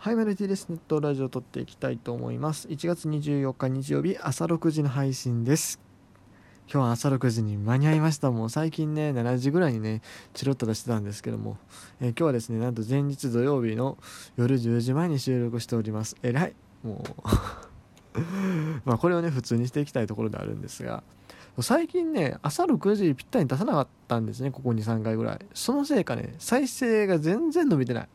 [0.00, 0.68] はい、メルティです。
[0.68, 2.68] ネットラジオを撮っていきたいと思います。
[2.68, 5.80] 1月24日日曜日朝6時の配信です。
[6.72, 8.30] 今日は朝6時に間に合いました。
[8.30, 10.02] もう最近ね、7時ぐらいにね、
[10.34, 11.58] チロッと出してたんですけども、
[12.00, 13.98] えー今日はですね、なんと前日土曜日の
[14.36, 16.14] 夜10時前に収録しております。
[16.22, 16.54] えらい。
[16.84, 17.02] も
[18.14, 18.20] う
[18.86, 21.02] まあこれをね、普通にしていきたいところであるんですが、
[21.60, 25.40] 最近ね、朝6時ぴったりに出さなかったんですね、ここ2、3回ぐらい。
[25.54, 28.08] そのせいかね、再生が全然伸びてない。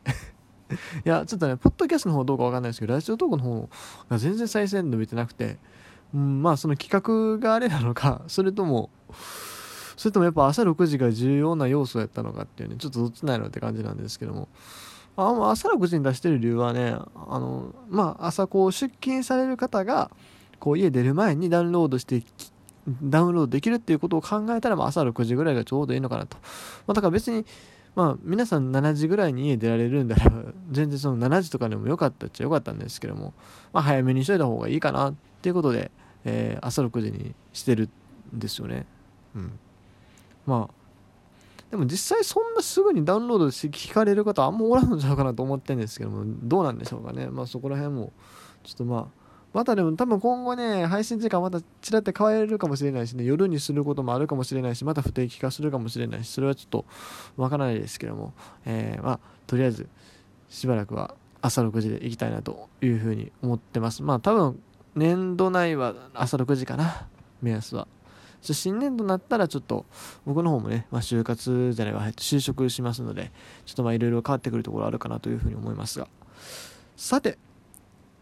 [0.70, 3.68] いや、ちょっとね、ポッドキャストの方どうかわかんないですけど、ラジオトークの方
[4.08, 5.58] が全然再生伸びてなくて、
[6.14, 8.90] うん、まあその企画があれなのか、それとも、
[9.96, 14.48] それともやっぱ朝6時が重要な要素やったのかっていうね、ちょっとどっちないのって感じなんですけども。
[15.16, 20.10] あまあ朝6時に出してる理由はね、あの、まあ朝こう出勤される方が、
[20.58, 22.22] こう家出る前にダウンロードして
[23.02, 26.36] ダウンロードできるっていうことを考えたら、まあ、朝6時ぐらいがちょうどいいのかなと。
[26.86, 27.46] まあ、だから別に、
[27.94, 30.30] まあ、皆さん7時ぐらいに家出られるんだら、
[30.70, 33.34] 全然その7時とかでもよかったっちゃよかったんですけども、
[33.72, 35.90] まあ、早めにしといた方がいいかなっていうことで、
[36.24, 37.88] えー朝6時にしてる
[38.34, 38.86] んですよね。
[39.36, 39.58] うん。
[40.46, 40.74] まあ、
[41.70, 47.28] でも実際そんなすぐにダウンロードして聞かれる方あんまおらんのちゃうかなと思ってるんですけども、どうなんでしょうかね。
[47.28, 48.12] まあそこら辺も、
[48.62, 49.23] ちょっとまあ、
[49.54, 56.84] またでも多分今後ね、配信時間またちらって変えるかもしれないしね、夜にすることもあるかもしれないし、また不定期化するかもしれないし、それはちょっと
[57.36, 58.34] わからないですけども、
[58.66, 59.88] えーまあ、とりあえず
[60.48, 64.02] しばらくは朝6時で行きたいなというふうに思ってます。
[64.02, 64.60] まあ多分
[64.96, 67.06] 年度内は朝6時かな、
[67.40, 67.86] 目安は。
[68.42, 69.86] 新年度になったらちょっと
[70.26, 73.30] 僕の方もね、まあ、就活じゃないわ、就職しますので、
[73.64, 76.08] ちょっとまあいろいろ変わってくるところあるかなというふうに思いますが。
[76.96, 77.38] さて、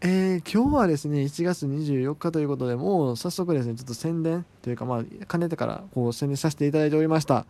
[0.05, 7.45] えー今日はですね1月24日ということでもう早速ですねちょっと宣伝というかまあかねてからこう宣伝させていただいておりました、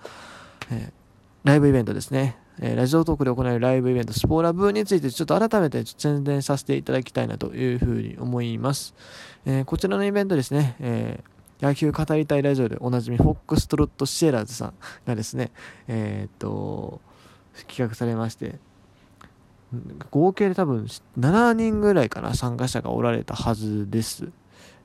[0.72, 1.04] えー
[1.44, 8.94] ライブイベントですね、えーラジオトークで行われるライブイベントスポーラブについてちょっと改めて宣伝させていただきたいなというふうに思います、
[9.46, 11.34] えこちらのイベントですね、えー
[11.66, 14.74] 野球語りたいラジオでおなじみフォックストロットシェラーズさん
[15.06, 15.52] がですね
[15.88, 17.00] えっと
[17.68, 18.60] 企画されまして
[20.12, 20.86] 合計で多分
[21.18, 24.30] 7人ぐらいかな参加者がおられたはずです、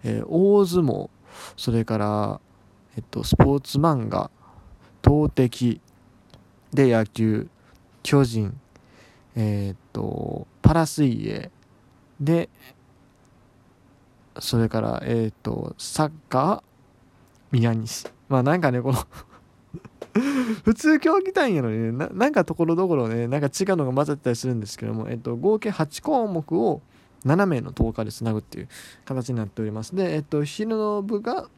[0.05, 1.11] えー大相撲
[1.57, 2.41] それから、
[2.97, 4.31] えっと、スポーツ漫画
[5.03, 5.81] 投擲
[6.73, 7.49] で野球
[8.03, 8.59] 巨人
[9.37, 11.51] えーっとパラ水泳
[12.21, 12.49] で
[14.41, 16.69] それからえーっとサッカー
[17.51, 18.07] 宮西。
[18.29, 18.99] まあなんかねこの
[20.65, 26.83] 普通競技単位やのにねななんかところどころねなんか違うのが混ざったりするんですけども、えっと、合計8項目を
[27.25, 28.69] 7名の10日でつなぐっていう
[29.05, 29.95] 形になっております。
[29.95, 31.49] で、えっと、昼の部が、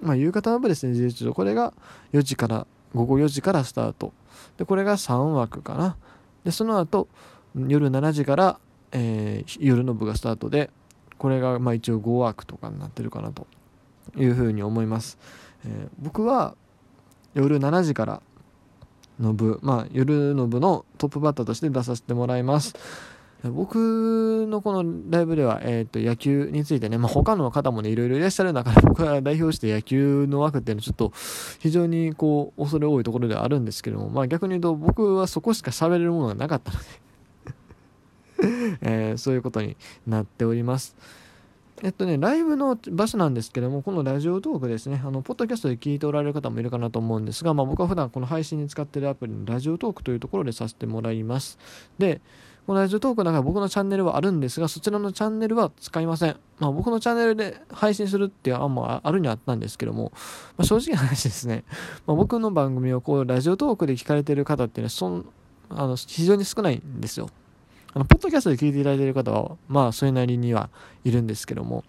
[0.00, 1.74] まあ、夕方の部ですね事実上これが
[2.12, 4.12] 4時から午後4時からスタート。
[4.56, 5.96] でこれが3枠かな。
[6.44, 7.08] でその後
[7.54, 8.60] 夜7時から、
[8.92, 10.70] えー夜の部がスタートで
[11.18, 13.46] これがまあ一応5枠とかになってるかなと
[14.16, 15.18] いうふうに思います、
[15.64, 16.54] えー僕は
[17.34, 18.22] 夜7時から
[19.20, 22.74] の部、まあ、夜の部のトップバッターとして出させてもらいます。
[23.44, 31.12] 僕のこのライブでは、えー、と野球についてね、まあ、他の方もねいろいろいらっしゃる中で 僕が代表して野球の枠っていうのはちょっと
[31.60, 36.84] 非常にこう恐れ多いところではあるんですけども、まあ、逆に言うと僕はそこしか喋れるものがなかったので、
[38.82, 40.96] えーそういうことになっております。
[41.82, 51.58] えっとね、ライブの場所なんですけども、このラジオトークですね、あの、ポッドキャストで聞いておられる方もいるかなと思うんですが、まあ僕は普段この配信に使っているアプリのラジオトークというところでさせてもらいます。
[51.98, 52.20] で、
[52.66, 56.36] このラジオトークの中に僕のチャンネルはあるんですが、そちらのチャンネルは使いません。
[56.58, 60.12] まあ僕のチャンネルで配信するっていう案もあるにはあったんですけども、
[60.56, 61.64] まあ、正直な話ですね、
[62.06, 65.26] まあ、僕の番組をこう、ラジオトークで聞かれている方っていうのは、そん、
[65.70, 67.30] あの、非常に少ないんですよ。
[67.94, 70.70] あの、ポッドキャストで聞いていただいている方は、まあそれなりには
[71.04, 71.84] いるんですけども、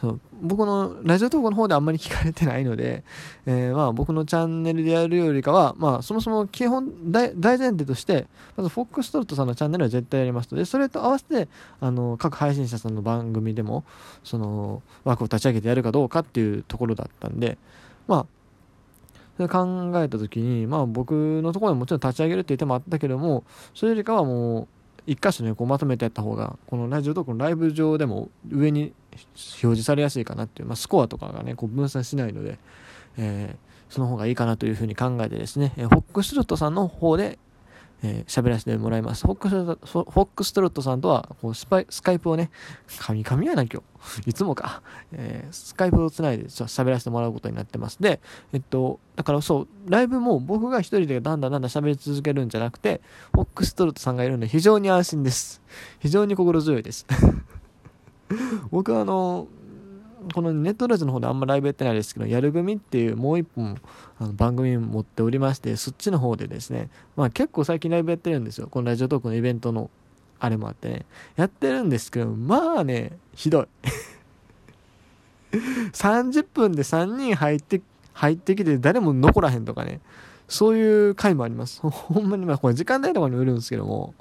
[0.00, 0.20] そう。
[0.40, 3.02] 僕のラジオトークの方であんまり聞かれてないので、
[3.46, 8.26] えーまあ僕のチャンネルでやるよりかは、まあそもそも基本大前提として、
[8.56, 11.48] まずフォックストロットさんのチャンネルは絶対やりますので、それと合わせて、
[11.80, 13.84] あの、各配信者さんの番組でも、
[14.22, 17.58] その枠を立ち上げてやるかどうかっていうところだったんで、
[18.06, 18.26] まあ、
[19.36, 23.44] それ考えた時に、まあ僕のところでもちろん立ち上げるっていう手もあったけども、
[23.74, 24.68] それよりかはもう、
[25.08, 32.58] 一箇所にこうまとめてやった方が、このラジオとこのライブ上でも上に表示されやすいかなっていう、まあ、スコアとかがね、こう分散しないので、
[33.16, 37.38] えーその方がいいかなというふうに考えてですね、えーホックスロットさんの方で、
[38.02, 39.26] えー、喋らせてもらいます。
[39.26, 42.50] フォックスフォックストロットさんとはこうスパイスカイプをね、
[42.98, 43.82] 神々やな今日。
[44.30, 44.82] いつもか。
[45.12, 48.00] えー、スカイプをつないで喋らせてもらうことになってます。
[48.00, 48.20] で、
[48.52, 53.00] えっと、だからそう、ライブも僕が一人でだんだんだんだん喋り続けるんじゃなくて、
[53.32, 55.60] フォックストロットさんがいるんで非常に安心です。
[55.98, 57.06] 非常に心強いです。
[58.70, 59.48] 僕はあの、
[60.32, 63.80] このネットラジオの方であんまライブやってないですけど、やる組っていうもう一本
[64.18, 68.68] あの番組持っておりまして、そっちの方でですね、まあ結構最近ライブやってるんですよ。
[68.68, 69.90] このラジオトークのイベントの
[70.40, 71.06] あれもあってね。
[71.36, 73.66] やってるんですけど、まあね、ひどい。
[75.92, 77.80] 30分で3人入って、
[78.12, 80.00] 入ってきて誰も残らへんとかね。
[80.48, 81.80] そういう回もあります。
[81.86, 84.14] ほんまに、まあ、これ時間帯とかにもよるんですけども、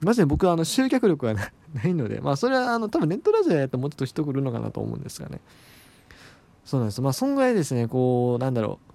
[0.00, 1.34] マジで僕はあの集客力が
[1.74, 5.40] ないので、まあ、それはあの多分ネットラジオやったらもうちょっと人来るのかなと思うんですがね。
[6.64, 7.00] そうなんです。
[7.00, 8.88] まあ、そんぐらいですね、こう、なんだろう。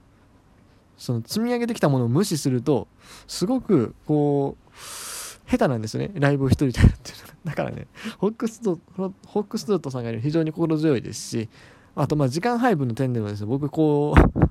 [0.98, 2.88] その積み上げてきたものを無視すると、
[3.28, 6.12] すごく、こう、下手なんですよね。
[6.14, 7.34] ライブを一人でやるっていうのは。
[7.44, 7.88] だからね、
[8.20, 11.50] ホックストホックストートさんが非常に心強いですし、
[11.96, 14.43] あと、まあ、時間配分の点でもですね、僕、こう結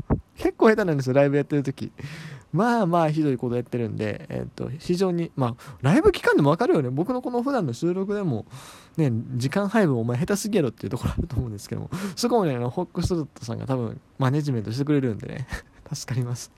[0.62, 1.92] 構下手なんですよ、ライブやってる時。
[2.52, 6.90] まあまあひどいことやってるんで、えっと、非常に、まあ、ライブ期間でもわかるよね。
[6.90, 8.44] 僕のこの普段の収録でも、
[8.96, 15.46] ね、時間配分お前下手すぎやろっていうところあると思うんですけども、そこもね、あのホックストロットさんが多分マネジメントしてくれるんでね、
[15.92, 16.52] 助かります。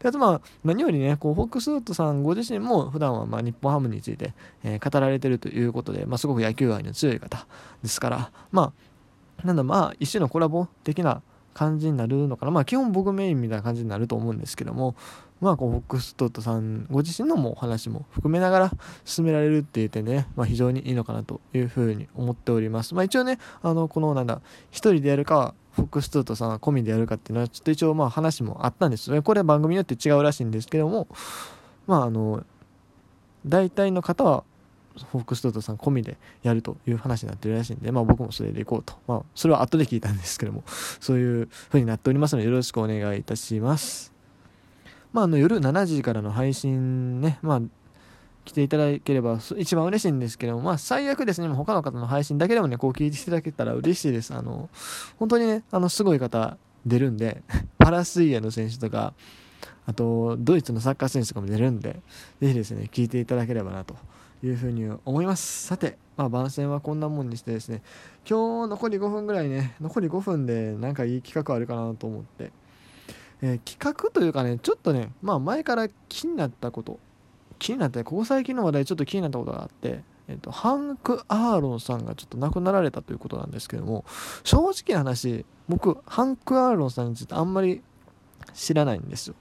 [0.00, 4.32] であとまあ何よりねこうフォックストロットさんご自身も普段はまあ日本ハムについて、
[4.64, 7.46] え、語られてるということで、まあ、すごく野球愛の強い方
[7.82, 8.72] ですからま
[9.42, 11.22] あなんだまあ一種のコラボ的な
[11.58, 12.52] 感じになるのかな。
[12.52, 14.94] まあ基本僕メインみたいな感じになると思うんですけども。
[15.40, 18.72] まあこうフォックストットさんご自身のもお話も含めながら
[19.04, 22.92] 進められるっていう点でね、まあ、非常にいいのかなというふうに思っております。
[22.94, 24.40] まあ一応ねあのこのなんだ
[24.72, 29.22] 一人でやるかフォックストットさん込みでやるかっていうのはちょっと一応まあ話もあったんですよね。
[29.22, 31.06] これ番組によって違うらしいんですけども。
[31.86, 32.44] まああの
[33.46, 34.42] 大体の方は
[34.98, 38.94] フォックストートさん込みでやるという話になってるらしいんで、まあ僕もそれで行こうと。
[39.06, 40.62] まあそれは後で聞いたんですけども、
[41.00, 44.12] そういう風になっておりますのでよろしくお願いいたします。
[45.12, 47.62] まああの夜7時からの配信ね、まあ
[48.44, 54.34] 来ていただければ一番嬉しいんですけども、まあ最悪ですね、他の方の配信だけでもね、こう聞いていただけたら嬉しいです。
[54.34, 54.70] あの、
[55.18, 56.56] 本当にね、あのすごい方
[56.86, 57.42] 出るんで、
[57.78, 59.12] パラ水泳の選手とか、
[59.86, 62.00] あと、ドイツのサッカー選手とかも出るんで、
[62.40, 63.96] ぜひですね、聞いていただければなと
[64.42, 65.66] いうふうに思います。
[65.66, 67.82] さて、まあ、番宣はこんなもんにしてですね
[68.28, 72.52] 今日残り5分ぐらいね残り5分でなんかいい企画あるかなと思って、
[73.42, 76.98] えー、企画というかねちょっとねまあ前から気になったこと
[77.58, 84.04] 気になったここ最近の話題ちょっと気になったことがあってえっと、ハンク・アーロンさんがちょっと亡くなられたということなんですけども
[84.44, 87.82] 正直な話僕ハンク・アーロンさんについてあんまり
[88.52, 89.34] 知らないんですよ。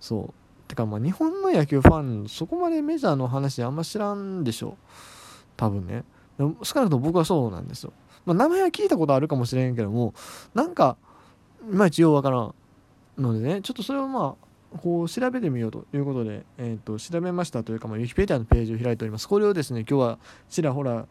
[0.00, 0.45] そう。
[0.68, 4.76] てかまあ日本の野球ファンそこまでメジャーの話あんま知らんでしょ。
[5.56, 6.04] 多分ね。
[6.38, 7.94] 少なくとも僕はそうなんですよ、
[8.26, 10.12] まあ、名前は聞いたことあるかもしれんけども
[10.52, 10.98] なんか
[11.62, 12.54] いまいちようわからん
[13.16, 13.62] のでね。
[13.62, 14.36] ちょっとそれをま
[14.74, 19.26] あこう調べてみようということで、えー、と調べましたというか、まあ、ウィキペディアのページを開いております。
[19.28, 20.18] これをですね今日は
[20.50, 21.06] ちらほら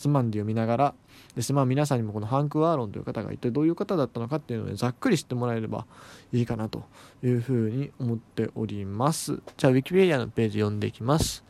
[0.00, 0.94] つまんで読みながら
[1.36, 5.84] ですまあ皆さんにもこのハンク・ワーロンという方が一体どういう方だったのかっていうのでざっくり知ってもらえれば
[6.32, 6.84] いいかなと
[7.22, 9.40] いうふうに思っております。
[9.58, 11.44] じゃあウィキペディアのページ読んでいきます。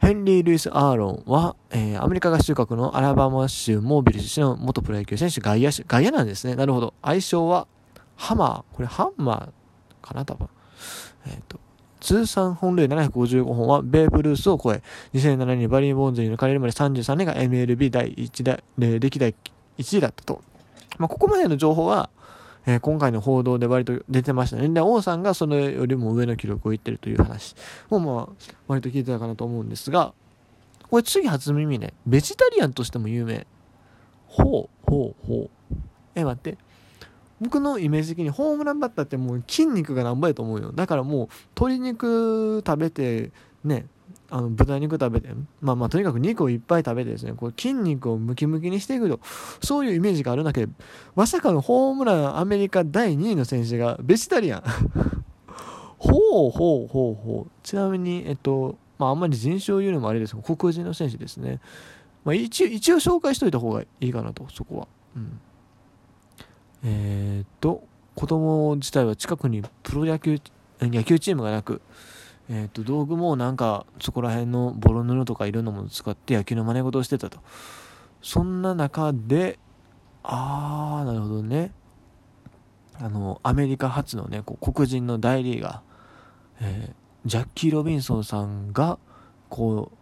[0.00, 6.54] ヘンリー・ルイス・アーロンは、えー、アメリカ合衆国のアラバマ州モービル出身の元プロ野球選手外野手外野なんですね。
[6.54, 6.94] なるほど。
[7.02, 7.66] 愛称は
[8.14, 8.76] ハマー。
[8.76, 10.48] これハンマーかな多分。
[11.26, 11.58] えっ、ー、と
[12.08, 14.82] 通算本塁755本はベーブ・ルースを超え、
[15.12, 19.34] 2007年にバリー・ボーンズに抜かれるまで33年が MLB 第1代、歴代
[19.76, 20.42] 1位だったと。
[20.96, 22.08] まあ、ここまでの情報は、
[22.64, 24.70] えー、今回の報道で割と出てましたね。
[24.70, 27.54] で、王さんがそれよりも上の記録を言ってるという話
[27.90, 28.28] も、まあ、
[28.68, 30.14] 割と聞いてたかなと思うんですが、
[30.90, 33.46] これ次初耳ね、ベジタリアンとしても有名。
[34.28, 35.76] ほう、ほう、ほう。
[36.14, 36.56] え、待って。
[37.40, 40.72] 僕のイメージ的にホームランバッターってもう筋肉がなんぼやと思うよ。
[40.72, 43.30] だからもう鶏肉食べて
[43.64, 43.86] ね
[44.30, 45.28] あの豚肉食べて
[45.60, 49.20] まあまあとにかく肉をいっぱい食べてですねこう筋肉をムキムキにしていくと
[49.62, 50.72] そういうイメージがあるだけで
[51.14, 54.62] まさかのホームランアメリカ第2位の選手がベジタリアン。
[55.98, 57.50] ほうほうほうほう。
[57.64, 61.60] ちなみにえっとまああんまり人種を言うのもあれですが黒人の選手ですね。
[62.24, 64.88] まあ一一応紹介しといた方がいいかなとそこは。
[65.16, 65.40] うん。
[66.84, 70.38] えー、っと子供自体は近くにプロ野球
[70.80, 71.80] 野球チームがなく、
[72.48, 77.38] えー、っと道具もなんかそこら辺のボロ布とかいろんなものを使って野球の真似事をしてたと。
[78.22, 79.58] そんな中で
[80.22, 81.72] ああなるほどね。
[83.00, 85.82] あのアメリカ初のねこう黒人の代理が、
[86.60, 88.98] えー、ジャッキー・ロビンソンさんが
[89.48, 89.92] こ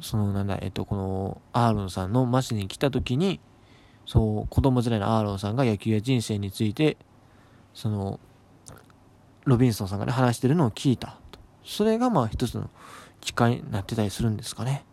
[0.00, 3.40] うそのなんだえっとこのアーロンさんの町に来た時に
[4.06, 6.96] そう子供時代のアーロンさんが野球や人生について
[7.72, 8.20] その
[9.44, 11.18] ロビンソンさんがね話してるのを聞いた
[11.64, 12.70] それがまあ一つの
[13.20, 14.84] 機会になってたりするんですかね。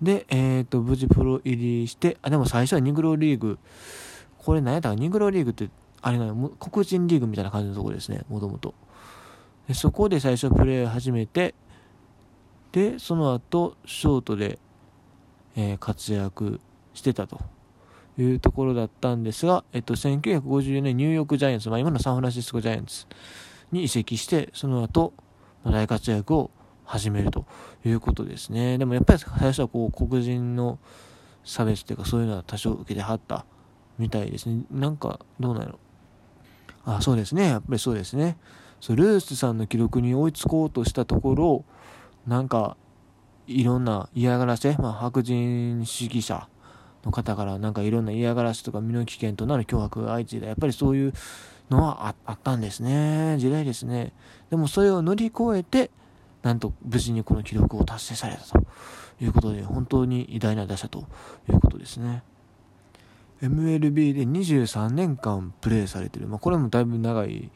[0.00, 3.58] でえっ、ー、と無事プロ入りしてあでも最初はニグロリーグ。
[4.38, 5.70] これ何やったかニグロリーグって
[6.02, 6.50] あれなの？
[6.50, 8.74] 黒人リーグみたいな感じのところですねもともと。
[9.72, 11.54] そこで最初プレー始めて
[12.72, 14.58] でその後ショートで、
[15.56, 16.60] えー、活躍
[16.92, 17.40] してたと。
[18.18, 23.06] いうところだったんですが、えっと、1954年ニューヨークジャイアンツ、まあ、今のサンフランシスコジャイアンツ
[23.72, 25.12] に移籍して、その後、
[25.64, 26.50] 大活躍を
[26.84, 27.46] 始めると
[27.84, 28.78] いうことですね。
[28.78, 30.78] でもやっぱり最初はこう黒人の
[31.44, 33.46] 差別というかそういうのは多少受けてはった
[33.98, 34.64] みたいですね。
[34.70, 35.78] なんかどうなの
[36.84, 37.48] あ、そうですね。
[37.48, 38.36] やっぱりそうですね。
[38.80, 41.64] そうルースさんの記録に追いつこうとしたところ、
[42.26, 42.76] なんか
[43.46, 46.48] いろんな嫌がらせ、まあ、白人主義者
[47.04, 50.48] の方からなんかいろんな嫌がらせとか身の危険となる脅迫が相次いだ。
[50.48, 51.12] やっぱりそういう
[51.70, 53.36] のはあったんですね。
[53.38, 54.12] 時代ですね。
[54.50, 55.90] でもそれを乗り越えて、
[56.42, 58.64] なんと無事にこの記録を達成されたと
[59.20, 61.06] いうことで、本当に偉大な打者と
[61.48, 62.22] いうことですね。
[63.42, 66.28] MLB で23年間プレーされてる。
[66.28, 67.50] まあ、これもだいぶ長い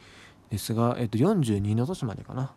[0.50, 2.52] ですが、えっと、42の年までかな。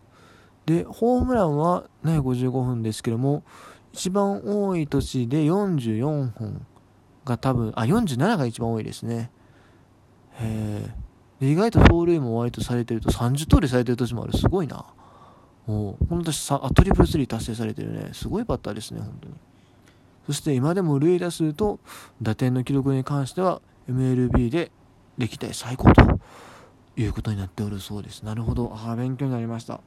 [0.65, 3.43] で、ホームランは、ね、55分ですけども、
[3.93, 6.65] 一番多い年で44本
[7.25, 9.31] が多分、あ、47が一番多いですね。
[10.39, 10.93] へ
[11.41, 11.51] え。
[11.51, 14.37] 意外と盗塁も割とされてると30通りされてる年もある。
[14.37, 14.85] すごいな。
[15.65, 18.09] もう、この年さ、あ、トリプルスリー達成されてるね。
[18.13, 19.35] すごいバッターですね、本当に。
[20.27, 21.79] そして今でも塁打数と
[22.21, 24.71] 打点の記録に関しては MLB で
[25.17, 26.19] 歴代最高と
[26.95, 28.23] いうことになっておるそうです。
[28.23, 28.71] なるほど。
[28.75, 29.81] ああ、勉強になりました。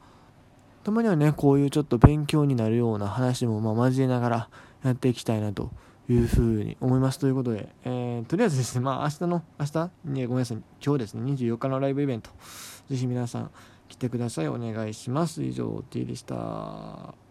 [0.83, 4.49] たまにはね、こういうちょっと勉強になるような話もまあ交えながら
[4.83, 5.71] やっていきたいなと
[6.09, 7.19] いうふうに思います。
[7.19, 12.29] ということで、えー、とりあえずですね、まあ明日の、明日、ね、ごめんなさい、今日ですね、24日のライブイベント、
[12.89, 13.51] ぜひ皆さん
[13.87, 14.47] 来てください。
[14.47, 15.43] お願いします。
[15.43, 17.24] 以上、T でした。